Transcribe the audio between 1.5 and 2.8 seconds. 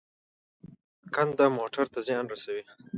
موټر ته زیان رسوي.